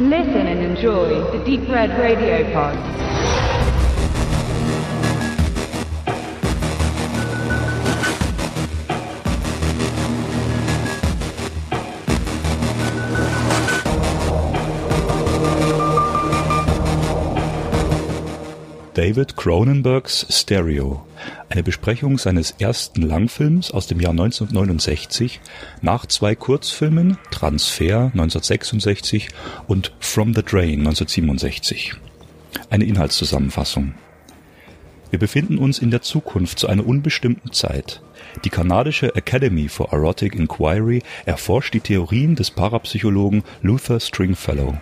[0.00, 2.76] Listen and enjoy the Deep Red Radio Pod.
[18.94, 21.07] David Cronenbergs Stereo,
[21.48, 25.40] eine Besprechung seines ersten Langfilms aus dem Jahr 1969
[25.80, 29.28] nach zwei Kurzfilmen Transfer 1966
[29.66, 31.94] und From the Drain 1967.
[32.70, 33.94] Eine Inhaltszusammenfassung.
[35.10, 38.02] Wir befinden uns in der Zukunft zu einer unbestimmten Zeit.
[38.44, 44.78] Die kanadische Academy for Erotic Inquiry erforscht die Theorien des Parapsychologen Luther Stringfellow.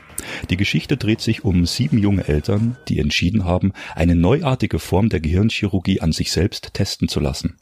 [0.50, 5.20] Die Geschichte dreht sich um sieben junge Eltern, die entschieden haben, eine neuartige Form der
[5.20, 7.56] Gehirnchirurgie an sich selbst testen zu lassen.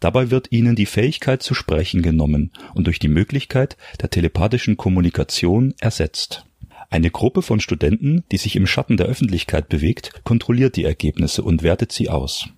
[0.00, 5.74] Dabei wird ihnen die Fähigkeit zu sprechen genommen und durch die Möglichkeit der telepathischen Kommunikation
[5.78, 6.47] ersetzt.
[6.90, 11.62] Eine Gruppe von Studenten, die sich im Schatten der Öffentlichkeit bewegt, kontrolliert die Ergebnisse und
[11.62, 12.48] wertet sie aus.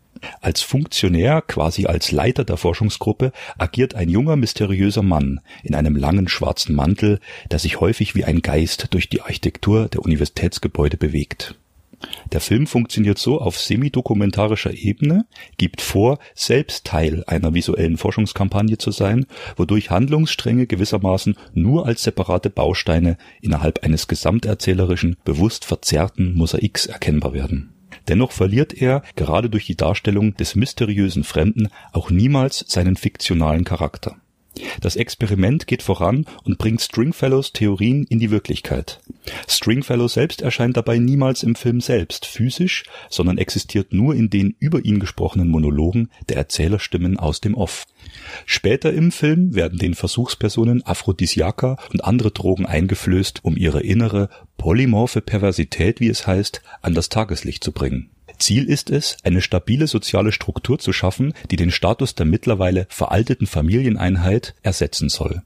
[0.41, 6.28] Als Funktionär, quasi als Leiter der Forschungsgruppe, agiert ein junger mysteriöser Mann in einem langen
[6.28, 7.20] schwarzen Mantel,
[7.51, 11.56] der sich häufig wie ein Geist durch die Architektur der Universitätsgebäude bewegt.
[12.32, 15.26] Der Film funktioniert so auf semi-dokumentarischer Ebene,
[15.58, 22.50] gibt vor, selbst Teil einer visuellen Forschungskampagne zu sein, wodurch Handlungsstränge gewissermaßen nur als separate
[22.50, 27.74] Bausteine innerhalb eines gesamterzählerischen, bewusst verzerrten Mosaiks erkennbar werden.
[28.08, 34.16] Dennoch verliert er, gerade durch die Darstellung des mysteriösen Fremden, auch niemals seinen fiktionalen Charakter.
[34.80, 39.00] Das Experiment geht voran und bringt Stringfellows Theorien in die Wirklichkeit.
[39.48, 44.84] Stringfellow selbst erscheint dabei niemals im Film selbst physisch, sondern existiert nur in den über
[44.84, 47.84] ihn gesprochenen Monologen der Erzählerstimmen aus dem Off.
[48.47, 55.20] Später im Film werden den Versuchspersonen Aphrodisiaka und andere Drogen eingeflößt, um ihre innere polymorphe
[55.20, 58.11] Perversität, wie es heißt, an das Tageslicht zu bringen.
[58.40, 63.46] Ziel ist es, eine stabile soziale Struktur zu schaffen, die den Status der mittlerweile veralteten
[63.46, 65.42] Familieneinheit ersetzen soll.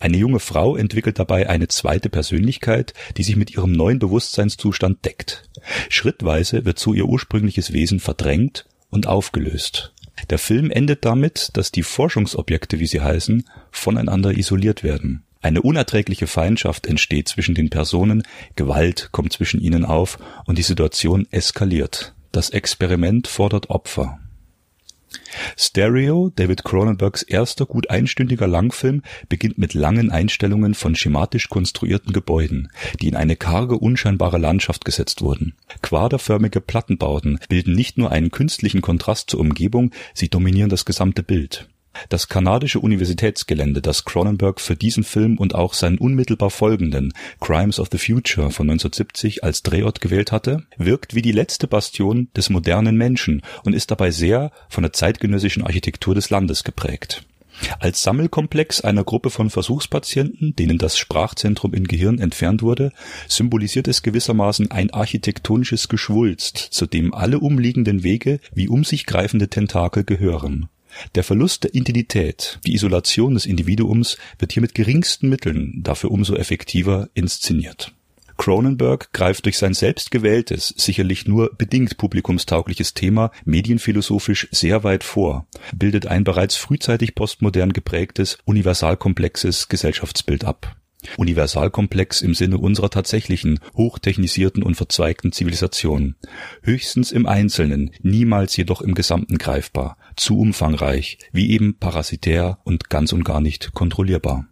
[0.00, 5.48] Eine junge Frau entwickelt dabei eine zweite Persönlichkeit, die sich mit ihrem neuen Bewusstseinszustand deckt.
[5.90, 9.92] Schrittweise wird so ihr ursprüngliches Wesen verdrängt und aufgelöst.
[10.30, 15.24] Der Film endet damit, dass die Forschungsobjekte, wie sie heißen, voneinander isoliert werden.
[15.40, 18.24] Eine unerträgliche Feindschaft entsteht zwischen den Personen,
[18.56, 22.14] Gewalt kommt zwischen ihnen auf und die Situation eskaliert.
[22.32, 24.18] Das Experiment fordert Opfer.
[25.56, 32.70] Stereo, David Cronenbergs erster gut einstündiger Langfilm, beginnt mit langen Einstellungen von schematisch konstruierten Gebäuden,
[33.00, 35.54] die in eine karge, unscheinbare Landschaft gesetzt wurden.
[35.82, 41.68] Quaderförmige Plattenbauten bilden nicht nur einen künstlichen Kontrast zur Umgebung, sie dominieren das gesamte Bild.
[42.08, 47.88] Das kanadische Universitätsgelände, das Cronenberg für diesen Film und auch seinen unmittelbar folgenden Crimes of
[47.90, 52.96] the Future von 1970 als Drehort gewählt hatte, wirkt wie die letzte Bastion des modernen
[52.96, 57.24] Menschen und ist dabei sehr von der zeitgenössischen Architektur des Landes geprägt.
[57.80, 62.92] Als Sammelkomplex einer Gruppe von Versuchspatienten, denen das Sprachzentrum im Gehirn entfernt wurde,
[63.26, 69.48] symbolisiert es gewissermaßen ein architektonisches Geschwulst, zu dem alle umliegenden Wege wie um sich greifende
[69.48, 70.68] Tentakel gehören.
[71.14, 76.34] Der Verlust der Intimität, die Isolation des Individuums wird hier mit geringsten Mitteln, dafür umso
[76.34, 77.92] effektiver inszeniert.
[78.38, 85.46] Cronenberg greift durch sein selbst gewähltes, sicherlich nur bedingt publikumstaugliches Thema medienphilosophisch sehr weit vor,
[85.74, 90.76] bildet ein bereits frühzeitig postmodern geprägtes, universalkomplexes Gesellschaftsbild ab.
[91.16, 96.16] Universalkomplex im Sinne unserer tatsächlichen, hochtechnisierten und verzweigten Zivilisation.
[96.62, 103.12] Höchstens im Einzelnen, niemals jedoch im Gesamten greifbar, zu umfangreich, wie eben parasitär und ganz
[103.12, 104.46] und gar nicht kontrollierbar.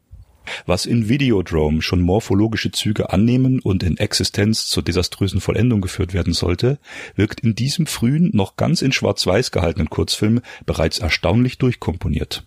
[0.67, 6.33] Was in Videodrome schon morphologische Züge annehmen und in Existenz zur desaströsen Vollendung geführt werden
[6.33, 6.79] sollte,
[7.15, 12.47] wirkt in diesem frühen, noch ganz in schwarz-weiß gehaltenen Kurzfilm bereits erstaunlich durchkomponiert.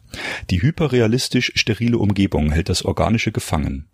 [0.49, 3.85] Die hyperrealistisch sterile Umgebung hält das Organische gefangen.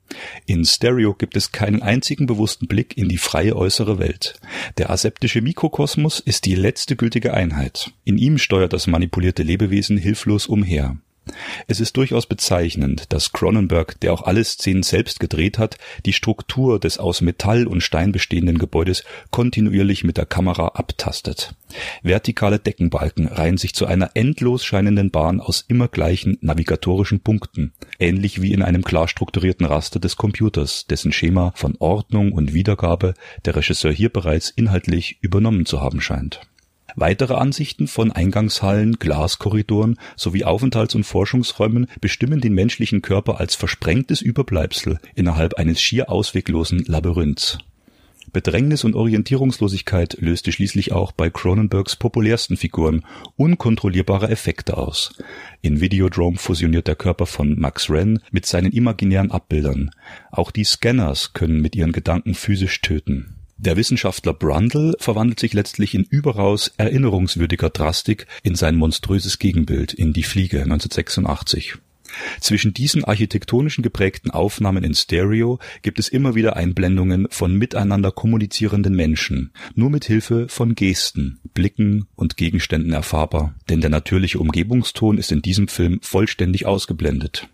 [0.46, 4.40] In Stereo gibt es keinen einzigen bewussten Blick in die freie äußere Welt.
[4.78, 7.92] Der aseptische Mikrokosmos ist die letzte gültige Einheit.
[8.04, 10.98] In ihm steuert das manipulierte Lebewesen hilflos umher.
[11.68, 16.80] Es ist durchaus bezeichnend, dass Cronenberg, der auch alle Szenen selbst gedreht hat, die Struktur
[16.80, 21.56] des aus Metall und Stein bestehenden Gebäudes kontinuierlich mit der Kamera abtastet.
[22.04, 28.42] Vertikale Deckenbalken reihen sich zu einer endlos scheinenden Bahn aus immer gleichen navigatorischen Punkten, ähnlich
[28.42, 33.56] wie in einem klar strukturierten Raster des Computers, dessen Schema von Ordnung und Wiedergabe der
[33.56, 36.42] Regisseur hier bereits inhaltlich übernommen zu haben scheint
[36.96, 44.22] Weitere Ansichten von Eingangshallen, Glaskorridoren sowie Aufenthalts- und Forschungsräumen bestimmen den menschlichen Körper als versprengtes
[44.22, 47.58] Überbleibsel innerhalb eines schier ausweglosen Labyrinths.
[48.32, 53.06] Bedrängnis und Orientierungslosigkeit löste schließlich auch bei Cronenbergs populärsten Figuren
[53.38, 55.14] unkontrollierbare Effekte aus.
[55.62, 59.92] In Videodrome fusioniert der Körper von Max Wren mit seinen imaginären Abbildern.
[60.32, 63.36] Auch die Scanners können mit ihren Gedanken physisch töten.
[63.58, 70.12] Der Wissenschaftler Brundle verwandelt sich letztlich in überaus erinnerungswürdiger Drastik in sein monströses Gegenbild in
[70.12, 71.78] Die Fliege 1986.
[72.40, 78.96] Zwischen diesen architektonischen geprägten Aufnahmen in Stereo gibt es immer wieder Einblendungen von miteinander kommunizierenden
[78.96, 85.32] Menschen, nur mit Hilfe von Gesten, Blicken und Gegenständen erfahrbar, denn der natürliche Umgebungston ist
[85.32, 87.48] in diesem Film vollständig ausgeblendet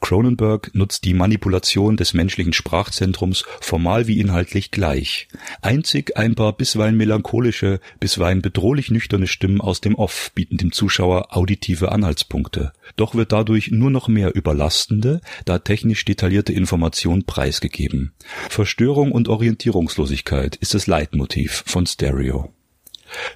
[0.00, 5.28] Cronenberg nutzt die Manipulation des menschlichen Sprachzentrums formal wie inhaltlich gleich.
[5.60, 11.36] Einzig ein paar bisweilen melancholische, bisweilen bedrohlich nüchterne Stimmen aus dem Off bieten dem Zuschauer
[11.36, 12.72] auditive Anhaltspunkte.
[12.96, 18.12] Doch wird dadurch nur noch mehr überlastende, da technisch detaillierte Information preisgegeben.
[18.50, 22.52] Verstörung und Orientierungslosigkeit ist das Leitmotiv von Stereo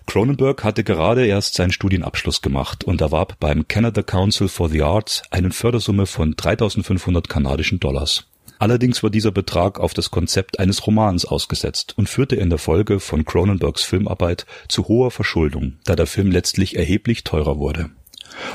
[0.06, 5.22] Cronenberg hatte gerade erst seinen Studienabschluss gemacht und erwarb beim Canada Council for the Arts
[5.30, 8.26] eine Fördersumme von 3.500 kanadischen Dollars.
[8.58, 13.00] Allerdings war dieser Betrag auf das Konzept eines Romans ausgesetzt und führte in der Folge
[13.00, 17.90] von Cronenbergs Filmarbeit zu hoher Verschuldung, da der Film letztlich erheblich teurer wurde.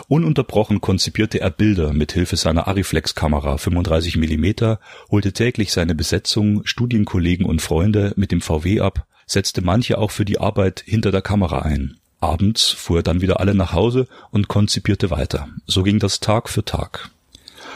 [0.08, 4.76] Ununterbrochen konzipierte er Bilder mit Hilfe seiner Arriflex-Kamera 35 mm,
[5.10, 10.26] holte täglich seine Besetzung, Studienkollegen und Freunde mit dem VW ab setzte manche auch für
[10.26, 11.98] die Arbeit hinter der Kamera ein.
[12.20, 15.50] Abends fuhr er dann wieder alle nach Hause und konzipierte weiter.
[15.66, 17.10] So ging das Tag für Tag.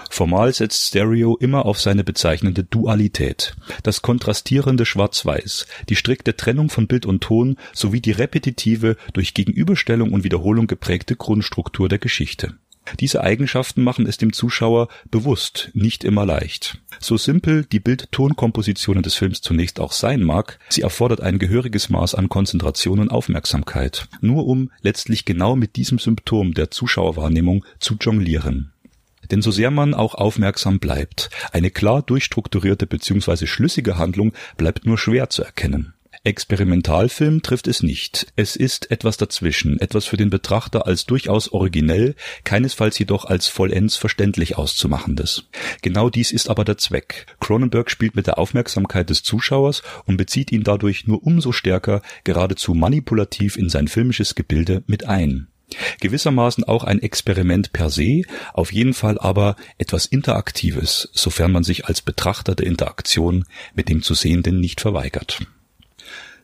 [0.10, 6.88] Formal setzt Stereo immer auf seine bezeichnende Dualität, das kontrastierende Schwarz-Weiß, die strikte Trennung von
[6.88, 12.54] Bild und Ton sowie die repetitive, durch Gegenüberstellung und Wiederholung geprägte Grundstruktur der Geschichte.
[13.00, 16.78] Diese Eigenschaften machen es dem Zuschauer bewusst nicht immer leicht.
[17.00, 22.16] So simpel die Bild-Ton-Kompositionen des Films zunächst auch sein mag, sie erfordert ein gehöriges Maß
[22.16, 28.72] an Konzentration und Aufmerksamkeit, nur um letztlich genau mit diesem Symptom der Zuschauerwahrnehmung zu jonglieren.
[29.32, 33.48] Denn so sehr man auch aufmerksam bleibt, eine klar durchstrukturierte bzw.
[33.48, 35.95] schlüssige Handlung bleibt nur schwer zu erkennen.
[36.26, 38.28] Experimentalfilm trifft es nicht.
[38.36, 43.96] Es ist etwas dazwischen, etwas für den Betrachter als durchaus originell, keinesfalls jedoch als vollends
[43.96, 45.44] verständlich auszumachendes.
[45.84, 47.28] Genau dies ist aber der Zweck.
[47.40, 52.74] Cronenberg spielt mit der Aufmerksamkeit des Zuschauers und bezieht ihn dadurch nur umso stärker, geradezu
[52.74, 55.48] manipulativ in sein filmisches Gebilde mit ein.
[56.00, 58.24] Gewissermaßen auch ein Experiment per se,
[58.54, 63.46] auf jeden Fall aber etwas Interaktives, sofern man sich als Betrachter der Interaktion
[63.76, 65.40] mit dem zu Sehenden nicht verweigert.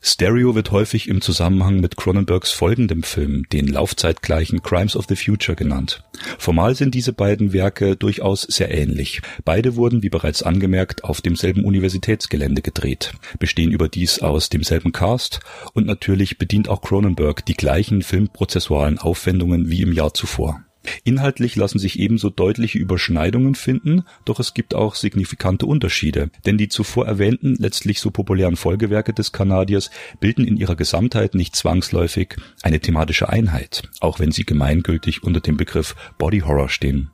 [0.04, 5.56] Stereo wird häufig im Zusammenhang mit Cronenbergs folgendem Film, den laufzeitgleichen Crimes of the Future
[5.56, 6.04] genannt.
[6.40, 9.22] Formal sind diese beiden Werke durchaus sehr ähnlich.
[9.46, 15.40] Beide wurden, wie bereits angemerkt, auf demselben Universitätsgelände gedreht, bestehen überdies aus demselben Cast
[15.74, 20.64] und natürlich bedient auch Cronenberg die gleichen filmprozessualen Aufwendungen wie im Jahr zuvor.
[21.04, 26.70] Inhaltlich lassen sich ebenso deutliche Überschneidungen finden, doch es gibt auch signifikante Unterschiede, denn die
[26.70, 32.80] zuvor erwähnten, letztlich so populären Folgewerke des Kanadiers bilden in ihrer Gesamtheit nicht zwangsläufig eine
[32.80, 37.12] thematische Einheit, auch wenn sie gemeingültig unter dem Begriff Body Horror stehen.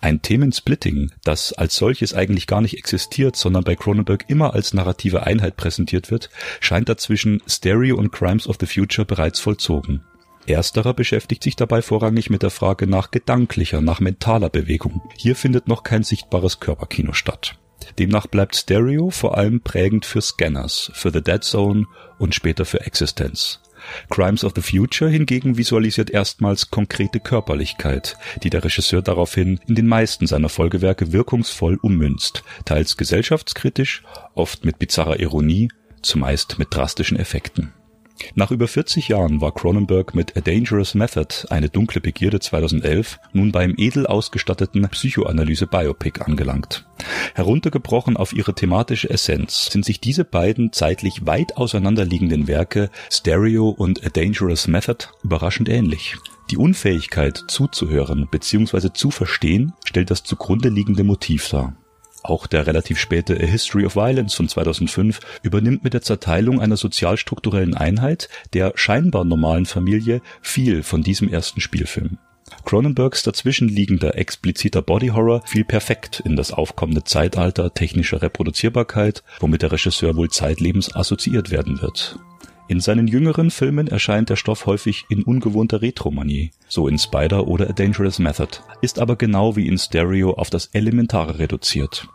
[0.00, 5.26] Ein Themensplitting, das als solches eigentlich gar nicht existiert, sondern bei Cronenberg immer als narrative
[5.26, 10.02] Einheit präsentiert wird, scheint dazwischen Stereo und Crimes of the Future bereits vollzogen.
[10.48, 15.02] Ersterer beschäftigt sich dabei vorrangig mit der Frage nach gedanklicher, nach mentaler Bewegung.
[15.16, 17.58] Hier findet noch kein sichtbares Körperkino statt.
[17.98, 21.86] Demnach bleibt Stereo vor allem prägend für Scanners, für The Dead Zone
[22.18, 23.60] und später für Existence.
[24.10, 29.86] Crimes of the Future hingegen visualisiert erstmals konkrete Körperlichkeit, die der Regisseur daraufhin in den
[29.86, 34.02] meisten seiner Folgewerke wirkungsvoll ummünzt, teils gesellschaftskritisch,
[34.34, 35.68] oft mit bizarrer Ironie,
[36.02, 37.72] zumeist mit drastischen Effekten.
[38.34, 43.52] Nach über 40 Jahren war Cronenberg mit A Dangerous Method, eine dunkle Begierde 2011, nun
[43.52, 46.86] beim edel ausgestatteten Psychoanalyse-Biopic angelangt.
[47.34, 54.04] Heruntergebrochen auf ihre thematische Essenz sind sich diese beiden zeitlich weit auseinanderliegenden Werke Stereo und
[54.04, 56.16] A Dangerous Method überraschend ähnlich.
[56.50, 58.92] Die Unfähigkeit zuzuhören bzw.
[58.92, 61.76] zu verstehen stellt das zugrunde liegende Motiv dar.
[62.22, 66.76] Auch der relativ späte A History of Violence von 2005 übernimmt mit der Zerteilung einer
[66.76, 72.18] sozialstrukturellen Einheit, der scheinbar normalen Familie, viel von diesem ersten Spielfilm.
[72.64, 79.72] Cronenbergs dazwischenliegender expliziter Body Horror fiel perfekt in das aufkommende Zeitalter technischer Reproduzierbarkeit, womit der
[79.72, 82.18] Regisseur wohl zeitlebens assoziiert werden wird.
[82.68, 87.70] In seinen jüngeren Filmen erscheint der Stoff häufig in ungewohnter Retromanie, so in Spider oder
[87.70, 92.06] A Dangerous Method, ist aber genau wie in Stereo auf das Elementare reduziert.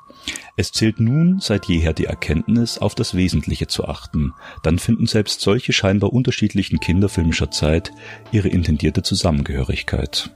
[0.55, 5.41] Es zählt nun seit jeher die Erkenntnis, auf das Wesentliche zu achten, dann finden selbst
[5.41, 7.91] solche scheinbar unterschiedlichen Kinder filmischer Zeit
[8.31, 10.31] ihre intendierte Zusammengehörigkeit.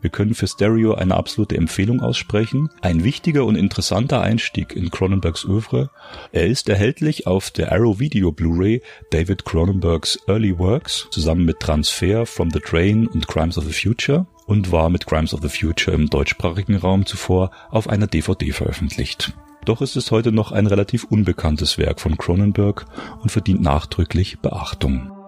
[0.00, 2.70] Wir können für Stereo eine absolute Empfehlung aussprechen.
[2.80, 5.90] Ein wichtiger und interessanter Einstieg in Cronenbergs Oeuvre.
[6.32, 12.26] Er ist erhältlich auf der Arrow Video Blu-ray David Cronenbergs Early Works zusammen mit Transfer,
[12.26, 15.94] From the Train und Crimes of the Future und war mit Crimes of the Future
[15.94, 19.32] im deutschsprachigen Raum zuvor auf einer DVD veröffentlicht.
[19.64, 22.86] Doch ist es heute noch ein relativ unbekanntes Werk von Cronenberg
[23.20, 25.19] und verdient nachdrücklich Beachtung.